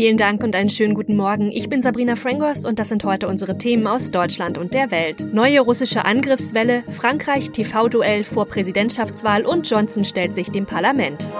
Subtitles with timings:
[0.00, 1.52] Vielen Dank und einen schönen guten Morgen.
[1.52, 5.26] Ich bin Sabrina Frangos und das sind heute unsere Themen aus Deutschland und der Welt.
[5.34, 11.30] Neue russische Angriffswelle, Frankreich TV-Duell vor Präsidentschaftswahl und Johnson stellt sich dem Parlament.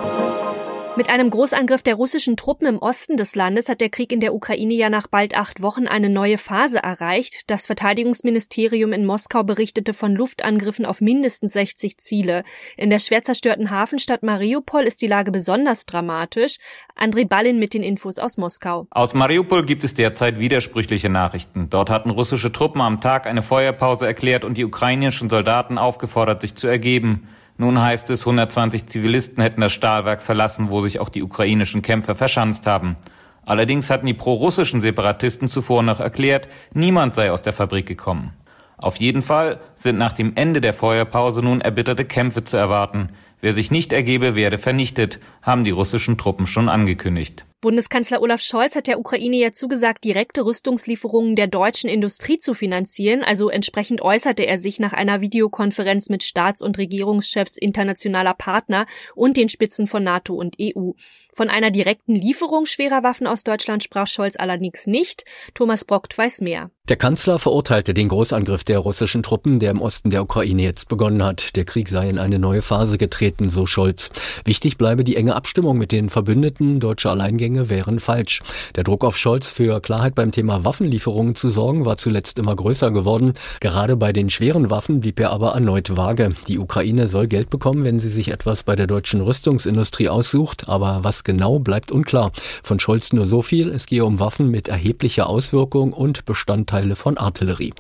[1.00, 4.34] Mit einem Großangriff der russischen Truppen im Osten des Landes hat der Krieg in der
[4.34, 7.44] Ukraine ja nach bald acht Wochen eine neue Phase erreicht.
[7.50, 12.44] Das Verteidigungsministerium in Moskau berichtete von Luftangriffen auf mindestens 60 Ziele.
[12.76, 16.58] In der schwer zerstörten Hafenstadt Mariupol ist die Lage besonders dramatisch.
[16.94, 18.86] André Ballin mit den Infos aus Moskau.
[18.90, 21.70] Aus Mariupol gibt es derzeit widersprüchliche Nachrichten.
[21.70, 26.56] Dort hatten russische Truppen am Tag eine Feuerpause erklärt und die ukrainischen Soldaten aufgefordert, sich
[26.56, 27.26] zu ergeben.
[27.60, 32.14] Nun heißt es, 120 Zivilisten hätten das Stahlwerk verlassen, wo sich auch die ukrainischen Kämpfer
[32.14, 32.96] verschanzt haben.
[33.44, 38.32] Allerdings hatten die prorussischen Separatisten zuvor noch erklärt, niemand sei aus der Fabrik gekommen.
[38.78, 43.10] Auf jeden Fall sind nach dem Ende der Feuerpause nun erbitterte Kämpfe zu erwarten.
[43.42, 47.44] Wer sich nicht ergebe, werde vernichtet, haben die russischen Truppen schon angekündigt.
[47.60, 53.22] Bundeskanzler Olaf Scholz hat der Ukraine ja zugesagt, direkte Rüstungslieferungen der deutschen Industrie zu finanzieren.
[53.22, 59.36] Also entsprechend äußerte er sich nach einer Videokonferenz mit Staats- und Regierungschefs internationaler Partner und
[59.36, 60.92] den Spitzen von NATO und EU.
[61.34, 65.26] Von einer direkten Lieferung schwerer Waffen aus Deutschland sprach Scholz allerdings nicht.
[65.52, 66.70] Thomas Brockt weiß mehr.
[66.90, 71.22] Der Kanzler verurteilte den Großangriff der russischen Truppen, der im Osten der Ukraine jetzt begonnen
[71.22, 71.54] hat.
[71.54, 74.10] Der Krieg sei in eine neue Phase getreten, so Scholz.
[74.44, 76.80] Wichtig bleibe die enge Abstimmung mit den Verbündeten.
[76.80, 78.42] Deutsche Alleingänge wären falsch.
[78.74, 82.90] Der Druck auf Scholz für Klarheit beim Thema Waffenlieferungen zu sorgen war zuletzt immer größer
[82.90, 83.34] geworden.
[83.60, 86.34] Gerade bei den schweren Waffen blieb er aber erneut vage.
[86.48, 91.04] Die Ukraine soll Geld bekommen, wenn sie sich etwas bei der deutschen Rüstungsindustrie aussucht, aber
[91.04, 92.32] was genau bleibt unklar.
[92.64, 96.24] Von Scholz nur so viel, es gehe um Waffen mit erheblicher Auswirkung und
[96.70, 97.74] Bestandteile von Artillerie.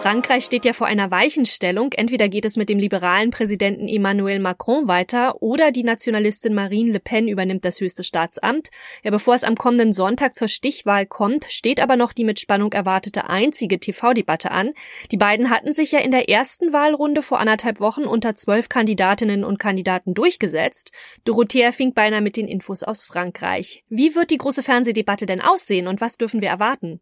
[0.00, 1.92] Frankreich steht ja vor einer Weichenstellung.
[1.92, 7.00] Entweder geht es mit dem liberalen Präsidenten Emmanuel Macron weiter oder die Nationalistin Marine Le
[7.00, 8.70] Pen übernimmt das höchste Staatsamt.
[9.02, 12.72] Ja, bevor es am kommenden Sonntag zur Stichwahl kommt, steht aber noch die mit Spannung
[12.72, 14.70] erwartete einzige TV-Debatte an.
[15.10, 19.44] Die beiden hatten sich ja in der ersten Wahlrunde vor anderthalb Wochen unter zwölf Kandidatinnen
[19.44, 20.92] und Kandidaten durchgesetzt.
[21.24, 23.82] Dorothea fing beinahe mit den Infos aus Frankreich.
[23.90, 27.00] Wie wird die große Fernsehdebatte denn aussehen und was dürfen wir erwarten?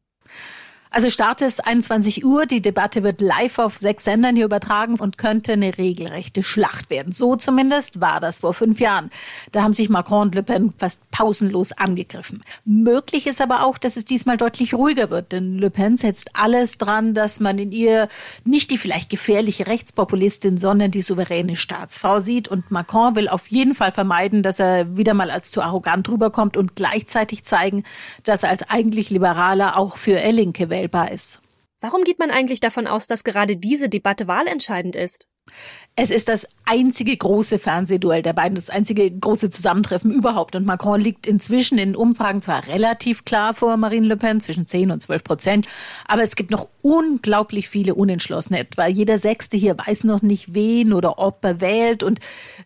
[0.91, 2.47] Also Start ist 21 Uhr.
[2.47, 7.13] Die Debatte wird live auf sechs Sendern hier übertragen und könnte eine regelrechte Schlacht werden.
[7.13, 9.11] So zumindest war das vor fünf Jahren.
[9.53, 12.43] Da haben sich Macron und Le Pen fast pausenlos angegriffen.
[12.65, 16.79] Möglich ist aber auch, dass es diesmal deutlich ruhiger wird, denn Le Pen setzt alles
[16.79, 18.09] dran, dass man in ihr
[18.45, 22.49] nicht die vielleicht gefährliche Rechtspopulistin, sondern die souveräne Staatsfrau sieht.
[22.49, 26.57] Und Macron will auf jeden Fall vermeiden, dass er wieder mal als zu arrogant rüberkommt
[26.57, 27.85] und gleichzeitig zeigen,
[28.25, 31.41] dass er als eigentlich Liberaler auch für er Linke wählt wählbar ist.
[31.81, 35.29] Warum geht man eigentlich davon aus, dass gerade diese Debatte wahlentscheidend ist?
[36.01, 40.55] Es ist das einzige große Fernsehduell der beiden, das einzige große Zusammentreffen überhaupt.
[40.55, 44.93] Und Macron liegt inzwischen in Umfragen zwar relativ klar vor Marine Le Pen, zwischen 10
[44.93, 45.69] und 12 Prozent,
[46.07, 48.61] aber es gibt noch unglaublich viele Unentschlossene.
[48.61, 52.05] Etwa jeder Sechste hier weiß noch nicht, wen oder ob er wählt.
[52.05, 52.21] Und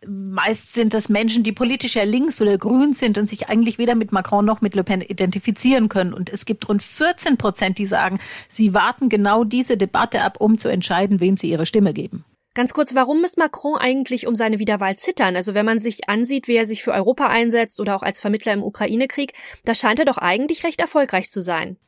[0.06, 3.94] meist sind das Menschen, die politisch ja links oder grün sind und sich eigentlich weder
[3.94, 6.12] mit Macron noch mit Le Pen identifizieren können.
[6.12, 8.18] Und es gibt rund 14 Prozent, die sagen,
[8.48, 12.26] sie warten genau diese Debatte ab, um zu entscheiden, wem sie ihre Stimme geben.
[12.54, 15.36] Ganz kurz, warum muss Macron eigentlich um seine Wiederwahl zittern?
[15.36, 18.52] Also wenn man sich ansieht, wie er sich für Europa einsetzt oder auch als Vermittler
[18.52, 19.32] im Ukraine-Krieg,
[19.64, 21.78] da scheint er doch eigentlich recht erfolgreich zu sein.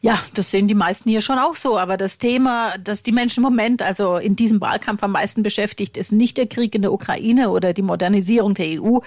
[0.00, 1.78] Ja, das sehen die meisten hier schon auch so.
[1.78, 5.96] Aber das Thema, das die Menschen im Moment, also in diesem Wahlkampf am meisten beschäftigt,
[5.96, 8.98] ist nicht der Krieg in der Ukraine oder die Modernisierung der EU,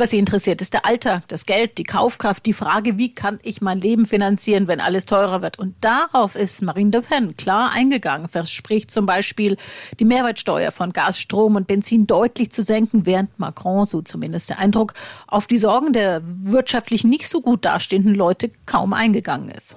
[0.00, 3.60] was sie interessiert, ist der Alltag, das Geld, die Kaufkraft, die Frage, wie kann ich
[3.60, 5.58] mein Leben finanzieren, wenn alles teurer wird.
[5.58, 9.56] Und darauf ist Marine Le Pen klar eingegangen, verspricht zum Beispiel,
[10.00, 14.58] die Mehrwertsteuer von Gas, Strom und Benzin deutlich zu senken, während Macron, so zumindest der
[14.58, 14.94] Eindruck,
[15.26, 19.76] auf die Sorgen der wirtschaftlich nicht so gut dastehenden Leute kaum eingegangen ist.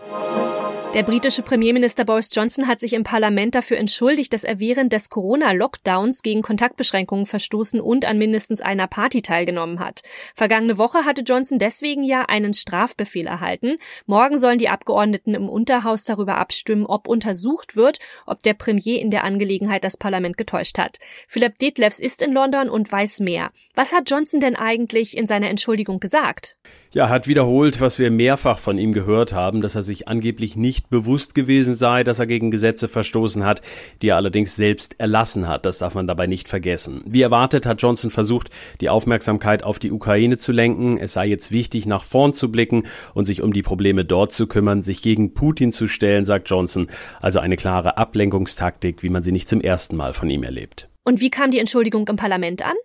[0.94, 5.10] Der britische Premierminister Boris Johnson hat sich im Parlament dafür entschuldigt, dass er während des
[5.10, 10.04] Corona-Lockdowns gegen Kontaktbeschränkungen verstoßen und an mindestens einer Party teilgenommen hat.
[10.36, 13.78] Vergangene Woche hatte Johnson deswegen ja einen Strafbefehl erhalten.
[14.06, 17.98] Morgen sollen die Abgeordneten im Unterhaus darüber abstimmen, ob untersucht wird,
[18.28, 21.00] ob der Premier in der Angelegenheit das Parlament getäuscht hat.
[21.28, 23.50] Philipp Detlefs ist in London und weiß mehr.
[23.74, 26.56] Was hat Johnson denn eigentlich in seiner Entschuldigung gesagt?
[26.92, 30.83] Ja, hat wiederholt, was wir mehrfach von ihm gehört haben, dass er sich angeblich nicht
[30.90, 33.62] bewusst gewesen sei, dass er gegen Gesetze verstoßen hat,
[34.02, 35.66] die er allerdings selbst erlassen hat.
[35.66, 37.04] Das darf man dabei nicht vergessen.
[37.06, 38.50] Wie erwartet hat Johnson versucht,
[38.82, 40.98] die Aufmerksamkeit auf die Ukraine zu lenken.
[40.98, 42.84] Es sei jetzt wichtig, nach vorn zu blicken
[43.14, 46.88] und sich um die Probleme dort zu kümmern, sich gegen Putin zu stellen, sagt Johnson.
[47.22, 50.90] Also eine klare Ablenkungstaktik, wie man sie nicht zum ersten Mal von ihm erlebt.
[51.04, 52.76] Und wie kam die Entschuldigung im Parlament an?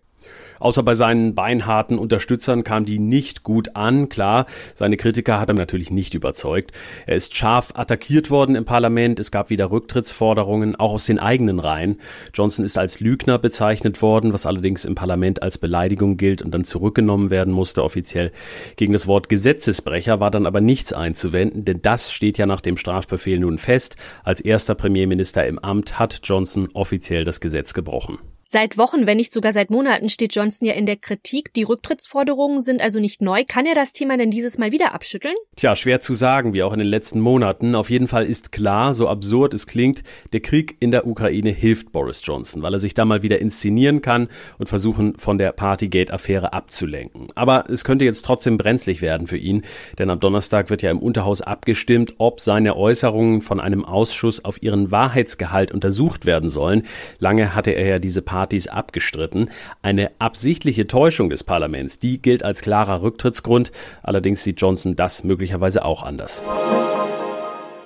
[0.60, 4.08] Außer bei seinen beinharten Unterstützern kam die nicht gut an.
[4.08, 6.72] Klar, seine Kritiker hat er natürlich nicht überzeugt.
[7.06, 9.20] Er ist scharf attackiert worden im Parlament.
[9.20, 12.00] Es gab wieder Rücktrittsforderungen, auch aus den eigenen Reihen.
[12.34, 16.64] Johnson ist als Lügner bezeichnet worden, was allerdings im Parlament als Beleidigung gilt und dann
[16.64, 18.32] zurückgenommen werden musste offiziell.
[18.76, 22.76] Gegen das Wort Gesetzesbrecher war dann aber nichts einzuwenden, denn das steht ja nach dem
[22.76, 23.96] Strafbefehl nun fest.
[24.24, 28.18] Als erster Premierminister im Amt hat Johnson offiziell das Gesetz gebrochen.
[28.50, 31.52] Seit Wochen, wenn nicht sogar seit Monaten steht Johnson ja in der Kritik.
[31.52, 33.44] Die Rücktrittsforderungen sind also nicht neu.
[33.46, 35.34] Kann er das Thema denn dieses Mal wieder abschütteln?
[35.56, 37.74] Tja, schwer zu sagen, wie auch in den letzten Monaten.
[37.74, 40.02] Auf jeden Fall ist klar, so absurd es klingt,
[40.32, 44.00] der Krieg in der Ukraine hilft Boris Johnson, weil er sich da mal wieder inszenieren
[44.00, 47.28] kann und versuchen, von der Partygate-Affäre abzulenken.
[47.34, 49.60] Aber es könnte jetzt trotzdem brenzlig werden für ihn,
[49.98, 54.62] denn am Donnerstag wird ja im Unterhaus abgestimmt, ob seine Äußerungen von einem Ausschuss auf
[54.62, 56.84] ihren Wahrheitsgehalt untersucht werden sollen.
[57.18, 59.50] Lange hatte er ja diese Party Partys abgestritten.
[59.82, 63.72] Eine absichtliche Täuschung des Parlaments, die gilt als klarer Rücktrittsgrund.
[64.00, 66.44] Allerdings sieht Johnson das möglicherweise auch anders.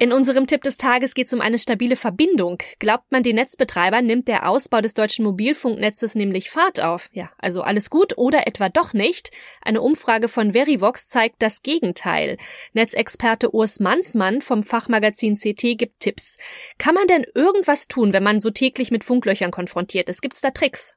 [0.03, 2.59] In unserem Tipp des Tages geht es um eine stabile Verbindung.
[2.81, 7.09] Glaubt man den Netzbetreibern, nimmt der Ausbau des deutschen Mobilfunknetzes nämlich Fahrt auf.
[7.13, 9.31] Ja, also alles gut oder etwa doch nicht?
[9.61, 12.37] Eine Umfrage von Verivox zeigt das Gegenteil.
[12.73, 16.37] Netzexperte Urs Mansmann vom Fachmagazin CT gibt Tipps.
[16.79, 20.21] Kann man denn irgendwas tun, wenn man so täglich mit Funklöchern konfrontiert ist?
[20.21, 20.97] Gibt's da Tricks?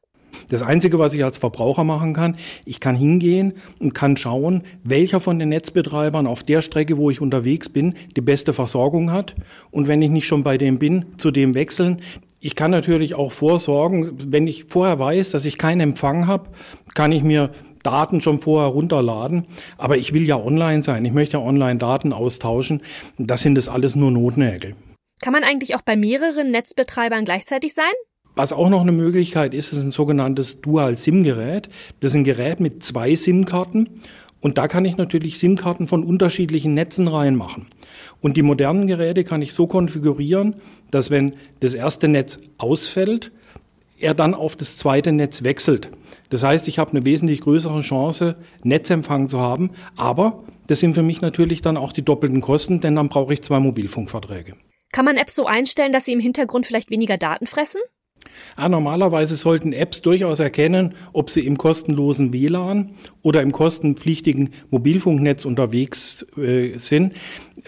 [0.49, 5.19] Das Einzige, was ich als Verbraucher machen kann, ich kann hingehen und kann schauen, welcher
[5.19, 9.35] von den Netzbetreibern auf der Strecke, wo ich unterwegs bin, die beste Versorgung hat.
[9.71, 12.01] Und wenn ich nicht schon bei dem bin, zu dem wechseln.
[12.39, 16.49] Ich kann natürlich auch vorsorgen, wenn ich vorher weiß, dass ich keinen Empfang habe,
[16.93, 17.51] kann ich mir
[17.85, 19.45] Daten schon vorher runterladen.
[19.77, 21.05] Aber ich will ja online sein.
[21.05, 22.81] Ich möchte ja online Daten austauschen.
[23.17, 24.75] Das sind das alles nur Notnägel.
[25.21, 27.93] Kann man eigentlich auch bei mehreren Netzbetreibern gleichzeitig sein?
[28.35, 31.69] Was auch noch eine Möglichkeit ist, ist ein sogenanntes Dual-SIM-Gerät.
[32.01, 34.01] Das ist ein Gerät mit zwei SIM-Karten.
[34.41, 37.67] Und da kann ich natürlich SIM-Karten von unterschiedlichen Netzen reinmachen.
[38.21, 40.55] Und die modernen Geräte kann ich so konfigurieren,
[40.91, 43.31] dass wenn das erste Netz ausfällt,
[43.99, 45.89] er dann auf das zweite Netz wechselt.
[46.29, 49.71] Das heißt, ich habe eine wesentlich größere Chance, Netzempfang zu haben.
[49.95, 53.41] Aber das sind für mich natürlich dann auch die doppelten Kosten, denn dann brauche ich
[53.41, 54.55] zwei Mobilfunkverträge.
[54.91, 57.81] Kann man Apps so einstellen, dass sie im Hintergrund vielleicht weniger Daten fressen?
[58.55, 62.91] Ah, normalerweise sollten Apps durchaus erkennen, ob sie im kostenlosen WLAN
[63.21, 67.13] oder im kostenpflichtigen Mobilfunknetz unterwegs äh, sind.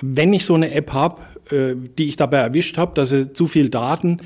[0.01, 1.21] Wenn ich so eine App habe,
[1.51, 4.21] äh, die ich dabei erwischt habe, dass sie zu viel Daten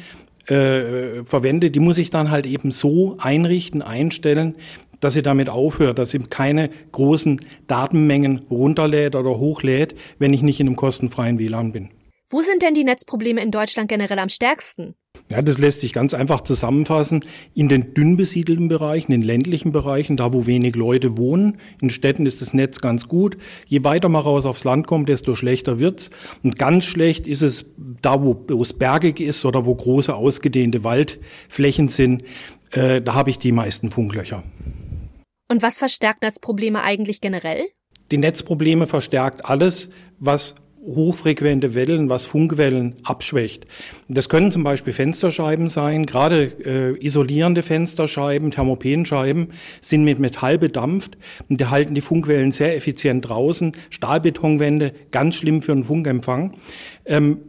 [0.47, 4.55] äh, verwende, die muss ich dann halt eben so einrichten, einstellen,
[4.99, 10.59] dass sie damit aufhört, dass sie keine großen Datenmengen runterlädt oder hochlädt, wenn ich nicht
[10.59, 11.89] in einem kostenfreien WLAN bin.
[12.29, 14.95] Wo sind denn die Netzprobleme in Deutschland generell am stärksten?
[15.31, 17.23] Ja, das lässt sich ganz einfach zusammenfassen.
[17.53, 21.57] In den dünn besiedelten Bereichen, in ländlichen Bereichen, da wo wenig Leute wohnen.
[21.79, 23.37] In Städten ist das Netz ganz gut.
[23.65, 26.11] Je weiter man raus aufs Land kommt, desto schlechter wird's.
[26.43, 30.83] Und ganz schlecht ist es da, wo, wo es bergig ist oder wo große ausgedehnte
[30.83, 32.23] Waldflächen sind.
[32.71, 34.43] Äh, da habe ich die meisten Funklöcher.
[35.47, 37.67] Und was verstärkt Netzprobleme eigentlich generell?
[38.11, 43.65] Die Netzprobleme verstärkt alles, was hochfrequente Wellen, was Funkwellen abschwächt.
[44.07, 49.49] Das können zum Beispiel Fensterscheiben sein, gerade äh, isolierende Fensterscheiben, Thermopenscheiben
[49.79, 51.17] sind mit Metall bedampft
[51.49, 53.73] und die halten die Funkwellen sehr effizient draußen.
[53.89, 56.53] Stahlbetonwände, ganz schlimm für einen Funkempfang.
[57.05, 57.39] Ähm,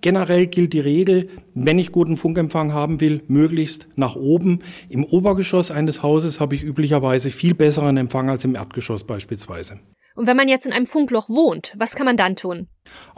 [0.00, 4.60] Generell gilt die Regel, wenn ich guten Funkempfang haben will, möglichst nach oben.
[4.88, 9.80] Im Obergeschoss eines Hauses habe ich üblicherweise viel besseren Empfang als im Erdgeschoss beispielsweise.
[10.14, 12.68] Und wenn man jetzt in einem Funkloch wohnt, was kann man dann tun?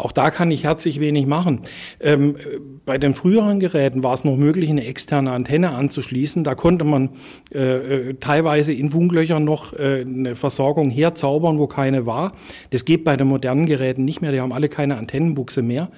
[0.01, 1.61] Auch da kann ich herzlich wenig machen.
[2.01, 2.37] Ähm,
[2.87, 6.43] bei den früheren Geräten war es noch möglich, eine externe Antenne anzuschließen.
[6.43, 7.11] Da konnte man
[7.55, 12.33] äh, äh, teilweise in Funklöchern noch äh, eine Versorgung herzaubern, wo keine war.
[12.71, 14.33] Das geht bei den modernen Geräten nicht mehr.
[14.33, 15.91] Die haben alle keine Antennenbuchse mehr.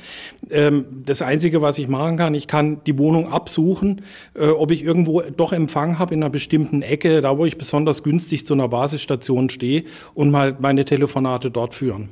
[0.51, 4.03] Ähm, das Einzige, was ich machen kann, ich kann die Wohnung absuchen,
[4.35, 8.03] äh, ob ich irgendwo doch Empfang habe in einer bestimmten Ecke, da wo ich besonders
[8.03, 12.09] günstig zu einer Basisstation stehe und mal meine Telefonate dort führen.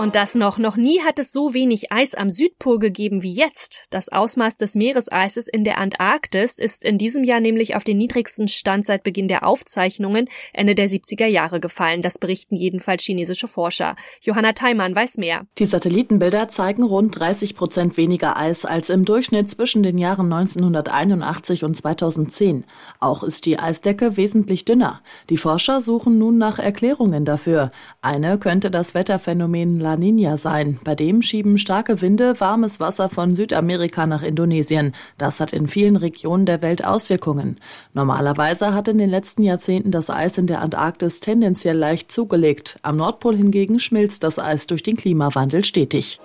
[0.00, 3.84] Und das noch, noch nie hat es so wenig Eis am Südpol gegeben wie jetzt.
[3.90, 8.48] Das Ausmaß des Meereseises in der Antarktis ist in diesem Jahr nämlich auf den niedrigsten
[8.48, 12.00] Stand seit Beginn der Aufzeichnungen Ende der 70er Jahre gefallen.
[12.00, 13.94] Das berichten jedenfalls chinesische Forscher.
[14.22, 15.42] Johanna Theimann weiß mehr.
[15.58, 21.62] Die Satellitenbilder zeigen rund 30 Prozent weniger Eis als im Durchschnitt zwischen den Jahren 1981
[21.62, 22.64] und 2010.
[23.00, 25.02] Auch ist die Eisdecke wesentlich dünner.
[25.28, 27.70] Die Forscher suchen nun nach Erklärungen dafür.
[28.00, 30.78] Eine könnte das Wetterphänomen La Nina sein.
[30.84, 34.94] Bei dem schieben starke Winde warmes Wasser von Südamerika nach Indonesien.
[35.18, 37.56] Das hat in vielen Regionen der Welt Auswirkungen.
[37.92, 42.78] Normalerweise hat in den letzten Jahrzehnten das Eis in der Antarktis tendenziell leicht zugelegt.
[42.82, 46.20] Am Nordpol hingegen schmilzt das Eis durch den Klimawandel stetig.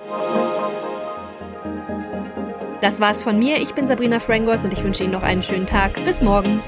[2.82, 3.58] Das war's von mir.
[3.58, 6.06] Ich bin Sabrina Frangos und ich wünsche Ihnen noch einen schönen Tag.
[6.06, 6.62] Bis morgen.